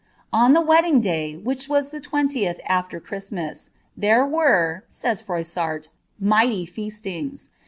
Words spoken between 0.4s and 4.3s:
the wedding day, which was the twentieth aAer Christmas, thera